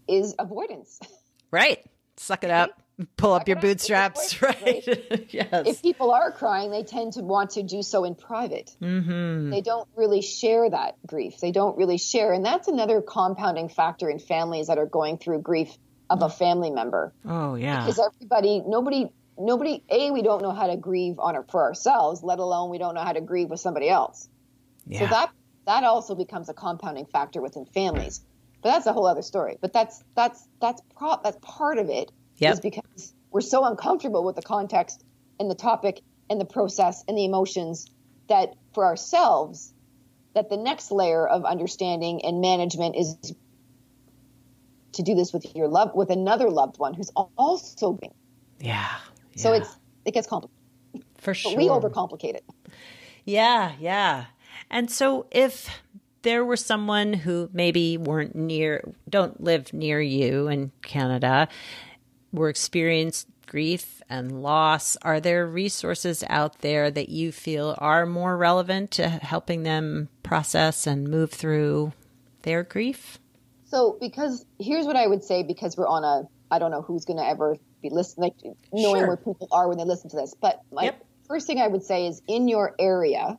[0.07, 0.99] is avoidance.
[1.51, 1.85] right.
[2.19, 2.81] Suck it up.
[3.15, 3.63] Pull up your up.
[3.63, 4.41] Bootstraps.
[4.41, 4.83] Right.
[5.29, 5.67] yes.
[5.67, 8.75] if people are crying, they tend to want to do so in private.
[8.81, 9.51] Mm-hmm.
[9.51, 11.39] They don't really share that grief.
[11.39, 12.33] They don't really share.
[12.33, 15.77] And that's another compounding factor in families that are going through grief
[16.09, 17.13] of a family member.
[17.25, 17.85] oh, yeah.
[17.85, 22.21] Because everybody, nobody, nobody, A, we don't know how to grieve on it for ourselves,
[22.21, 24.27] let alone we don't know how to grieve with somebody else.
[24.87, 24.99] Yeah.
[24.99, 25.31] So that
[25.67, 28.21] that also becomes a compounding factor within families.
[28.61, 29.57] But that's a whole other story.
[29.61, 32.11] But that's that's that's pro- that's part of it.
[32.37, 32.53] Yep.
[32.53, 35.03] Is because we're so uncomfortable with the context
[35.39, 37.89] and the topic and the process and the emotions
[38.27, 39.73] that for ourselves
[40.35, 43.17] that the next layer of understanding and management is
[44.93, 48.13] to do this with your love with another loved one who's also being.
[48.59, 48.89] yeah.
[49.35, 49.69] So it's
[50.05, 50.57] it gets complicated.
[51.17, 51.57] for But sure.
[51.57, 52.45] we overcomplicate it.
[53.25, 54.25] Yeah, yeah.
[54.69, 55.69] And so if
[56.21, 61.47] there were someone who maybe weren't near, don't live near you in Canada,
[62.31, 68.37] were experienced grief and loss, are there resources out there that you feel are more
[68.37, 71.91] relevant to helping them process and move through
[72.43, 73.17] their grief?
[73.65, 77.05] So, because here's what I would say, because we're on a, I don't know who's
[77.05, 79.07] going to ever be listening, like knowing Sure.
[79.07, 80.33] where people are when they listen to this.
[80.41, 81.05] But my Yep.
[81.27, 83.37] first thing I would say is in your area,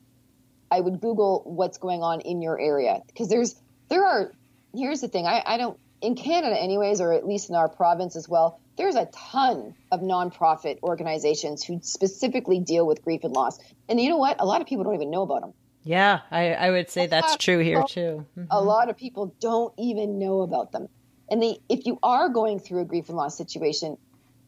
[0.70, 3.54] I would Google what's going on in your area because there's
[3.88, 4.32] there are.
[4.72, 5.26] Here's the thing.
[5.26, 8.60] I, I don't in Canada, anyways, or at least in our province as well.
[8.76, 13.58] There's a ton of nonprofit organizations who specifically deal with grief and loss.
[13.88, 14.36] And you know what?
[14.40, 15.52] A lot of people don't even know about them.
[15.82, 18.26] Yeah, I, I would say that's true here too.
[18.38, 18.44] Mm-hmm.
[18.50, 20.88] A lot of people don't even know about them.
[21.30, 23.96] And they, if you are going through a grief and loss situation,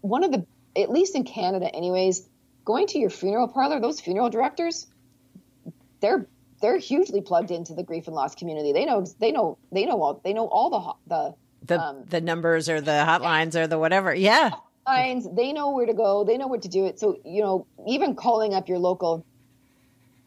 [0.01, 0.47] one of the,
[0.77, 2.29] at least in Canada, anyways,
[2.65, 4.87] going to your funeral parlor, those funeral directors,
[6.03, 6.27] they're
[6.61, 8.73] they're hugely plugged into the grief and loss community.
[8.73, 11.35] They know they know they know all they know all the the
[11.67, 14.15] the um, the numbers or the hotlines or the whatever.
[14.15, 14.51] Yeah.
[14.87, 16.25] Lines, they know where to go.
[16.25, 16.99] They know what to do it.
[16.99, 19.25] So, you know, even calling up your local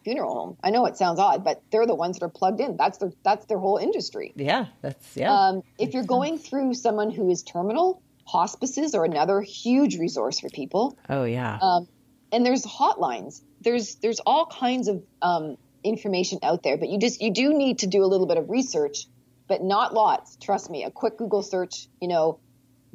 [0.06, 0.58] funeral home.
[0.64, 2.78] I know it sounds odd, but they're the ones that are plugged in.
[2.78, 4.32] That's their that's their whole industry.
[4.36, 5.34] Yeah, that's yeah.
[5.34, 10.50] Um, if you're going through someone who is terminal, hospices are another huge resource for
[10.50, 10.98] people.
[11.10, 11.60] Oh yeah.
[11.62, 11.88] Um,
[12.32, 13.42] and there's hotlines.
[13.62, 17.80] There's there's all kinds of um, information out there, but you just you do need
[17.80, 19.08] to do a little bit of research,
[19.48, 20.36] but not lots.
[20.38, 20.84] Trust me.
[20.84, 22.40] A quick Google search, you know,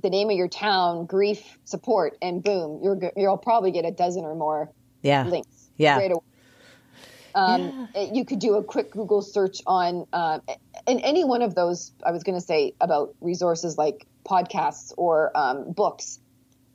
[0.03, 4.25] the name of your town, grief support, and boom, you're you'll probably get a dozen
[4.25, 4.71] or more
[5.03, 5.27] yeah.
[5.27, 5.71] links.
[5.77, 5.97] Yeah.
[5.97, 6.25] Right away.
[7.35, 8.13] Um, yeah.
[8.13, 10.41] You could do a quick Google search on, uh,
[10.87, 15.31] and any one of those, I was going to say about resources like podcasts or
[15.37, 16.19] um, books.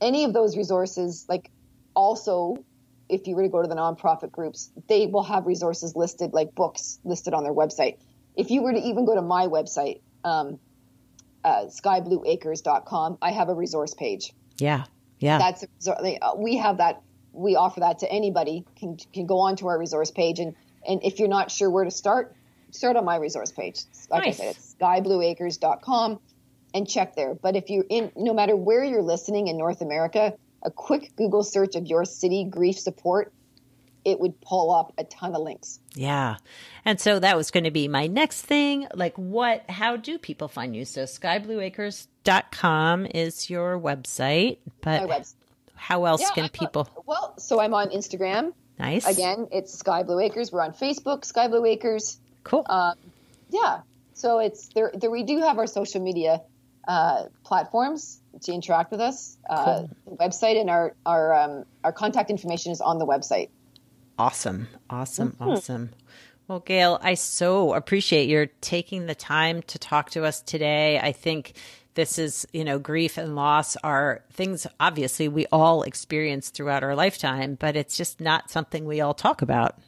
[0.02, 1.52] Any of those resources, like
[1.94, 2.64] also,
[3.10, 6.56] if you were to go to the nonprofit groups, they will have resources listed, like
[6.56, 7.98] books listed on their website.
[8.36, 10.60] If you were to even go to my website, um,
[11.44, 14.34] uh, skyblueacres.com, I have a resource page.
[14.58, 14.86] Yeah.
[15.20, 15.38] Yeah.
[15.38, 15.66] That's
[16.38, 17.02] we have that
[17.36, 20.56] we offer that to anybody can can go onto our resource page and
[20.88, 22.36] and if you're not sure where to start
[22.72, 24.40] start on my resource page like nice.
[24.40, 26.20] i said it's skyblueacres.com
[26.74, 30.34] and check there but if you're in no matter where you're listening in north america
[30.66, 33.32] a quick google search of your city grief support
[34.04, 35.80] it would pull up a ton of links.
[35.96, 36.38] Yeah.
[36.86, 38.86] And so that was going to be my next thing.
[38.94, 40.86] Like what how do people find you?
[40.86, 45.34] So skyblueacres.com is your website, but website
[45.76, 46.90] how else yeah, can people?
[47.06, 48.54] well, so I'm on Instagram.
[48.80, 49.08] Nice.
[49.08, 50.52] Again, it's Sky Blue Acres.
[50.52, 52.20] We're on Facebook, Sky Blue Acres.
[52.44, 52.66] Cool.
[52.68, 52.96] Um,
[53.50, 53.82] yeah.
[54.14, 55.12] So it's there, there.
[55.12, 56.42] We do have our social media
[56.88, 59.38] uh, platforms to interact with us.
[59.50, 60.18] Uh, cool.
[60.18, 63.50] website and our our um, our contact information is on the website.
[64.18, 64.68] Awesome.
[64.90, 65.32] Awesome.
[65.32, 65.50] Mm-hmm.
[65.50, 65.90] Awesome.
[66.48, 71.00] Well, Gail, I so appreciate your taking the time to talk to us today.
[71.00, 71.54] I think
[71.96, 76.96] this is, you know, grief and loss are things obviously we all experience throughout our
[76.96, 79.80] lifetime, but it's just not something we all talk about.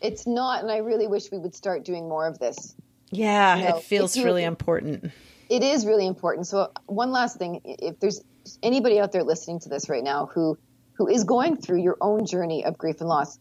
[0.00, 2.74] It's not, and I really wish we would start doing more of this.
[3.10, 5.10] Yeah, you know, it feels you, really important.
[5.48, 6.46] It is really important.
[6.46, 8.22] So, one last thing if there's
[8.62, 10.58] anybody out there listening to this right now who
[10.94, 13.38] who is going through your own journey of grief and loss,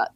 [0.00, 0.06] uh,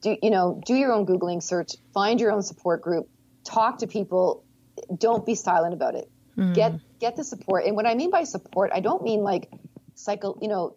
[0.00, 3.08] do you know, do your own googling search, find your own support group,
[3.44, 4.44] talk to people,
[4.96, 7.64] don't be silent about it mm Get get the support.
[7.64, 9.50] And what I mean by support, I don't mean like
[9.94, 10.74] psycho, you know,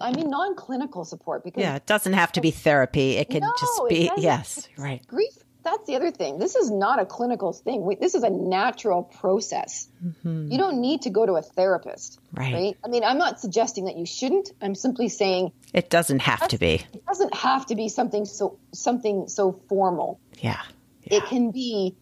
[0.00, 3.16] I mean non-clinical support because Yeah, it doesn't have to be therapy.
[3.16, 5.04] It can no, just be yes, right.
[5.06, 5.32] Grief
[5.62, 6.38] that's the other thing.
[6.38, 7.84] This is not a clinical thing.
[7.84, 9.88] We, this is a natural process.
[10.04, 10.50] Mm-hmm.
[10.50, 12.52] You don't need to go to a therapist, right.
[12.52, 12.76] right?
[12.84, 14.50] I mean, I'm not suggesting that you shouldn't.
[14.60, 16.84] I'm simply saying it doesn't have to be.
[16.92, 20.20] It doesn't have to be something so something so formal.
[20.40, 20.60] Yeah.
[21.04, 21.18] yeah.
[21.18, 21.96] It can be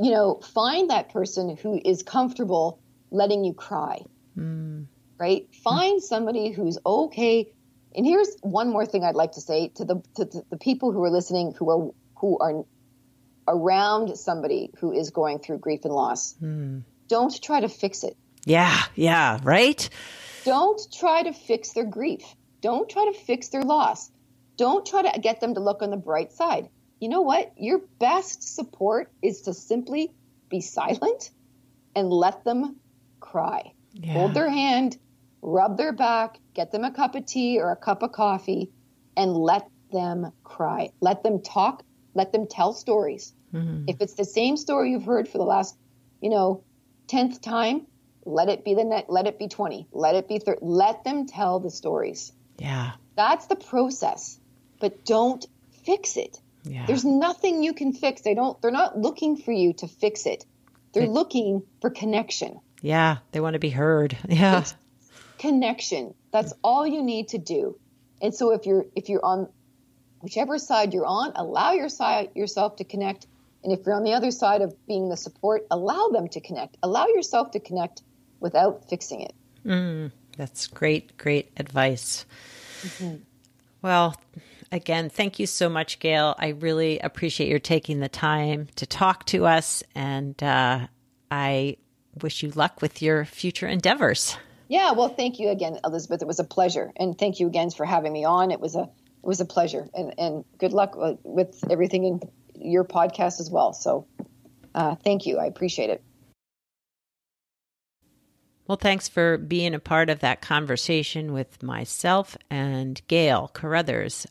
[0.00, 2.80] you know, find that person who is comfortable
[3.10, 4.00] letting you cry,
[4.36, 4.86] mm.
[5.18, 5.46] right?
[5.62, 7.52] Find somebody who's okay.
[7.94, 10.92] And here's one more thing I'd like to say to the to, to the people
[10.92, 12.64] who are listening who are who are
[13.50, 16.34] around somebody who is going through grief and loss.
[16.42, 16.84] Mm.
[17.08, 18.16] Don't try to fix it.
[18.44, 19.88] Yeah, yeah, right?
[20.44, 22.22] Don't try to fix their grief.
[22.60, 24.10] Don't try to fix their loss.
[24.56, 26.68] Don't try to get them to look on the bright side
[27.00, 27.52] you know what?
[27.56, 30.12] Your best support is to simply
[30.48, 31.30] be silent
[31.96, 32.76] and let them
[33.18, 33.72] cry.
[33.92, 34.12] Yeah.
[34.12, 34.98] Hold their hand,
[35.42, 38.70] rub their back, get them a cup of tea or a cup of coffee,
[39.16, 40.90] and let them cry.
[41.00, 41.82] Let them talk,
[42.14, 43.34] let them tell stories.
[43.54, 43.84] Mm-hmm.
[43.88, 45.76] If it's the same story you've heard for the last,
[46.20, 46.62] you know,
[47.08, 47.86] 10th time,
[48.24, 50.60] let it be the net, let it be 20, let it be 30.
[50.62, 52.32] Let them tell the stories.
[52.58, 52.92] Yeah.
[53.16, 54.38] That's the process.
[54.78, 55.44] But don't
[55.84, 56.40] fix it.
[56.64, 56.86] Yeah.
[56.86, 58.22] There's nothing you can fix.
[58.22, 60.44] They don't they're not looking for you to fix it.
[60.92, 62.60] They're they, looking for connection.
[62.82, 64.16] Yeah, they want to be heard.
[64.28, 64.60] Yeah.
[64.60, 64.74] It's
[65.38, 66.14] connection.
[66.32, 67.78] That's all you need to do.
[68.20, 69.48] And so if you're if you're on
[70.20, 73.26] whichever side you're on, allow your side yourself to connect.
[73.62, 76.76] And if you're on the other side of being the support, allow them to connect.
[76.82, 78.02] Allow yourself to connect
[78.40, 79.34] without fixing it.
[79.66, 82.24] Mm, that's great, great advice.
[82.82, 83.16] Mm-hmm.
[83.82, 84.16] Well,
[84.72, 86.36] Again, thank you so much, Gail.
[86.38, 90.86] I really appreciate your taking the time to talk to us, and uh,
[91.28, 91.76] I
[92.22, 94.36] wish you luck with your future endeavors.
[94.68, 96.22] Yeah, well, thank you again, Elizabeth.
[96.22, 98.52] It was a pleasure, and thank you again for having me on.
[98.52, 100.94] It was a it was a pleasure, and and good luck
[101.24, 102.20] with everything in
[102.60, 103.72] your podcast as well.
[103.72, 104.06] So,
[104.74, 105.38] uh, thank you.
[105.38, 106.02] I appreciate it.
[108.66, 114.28] Well, thanks for being a part of that conversation with myself and Gail Carruthers.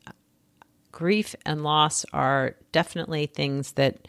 [0.93, 4.07] Grief and loss are definitely things that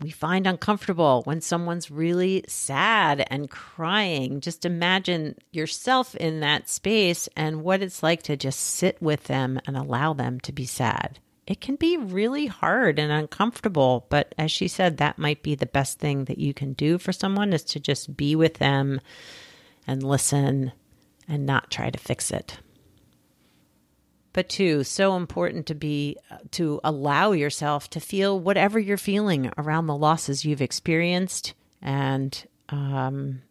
[0.00, 4.40] we find uncomfortable when someone's really sad and crying.
[4.40, 9.60] Just imagine yourself in that space and what it's like to just sit with them
[9.66, 11.18] and allow them to be sad.
[11.50, 15.66] It can be really hard and uncomfortable, but as she said, that might be the
[15.66, 19.00] best thing that you can do for someone is to just be with them
[19.84, 20.70] and listen
[21.26, 22.60] and not try to fix it.
[24.32, 26.18] But two so important to be
[26.52, 33.42] to allow yourself to feel whatever you're feeling around the losses you've experienced and um,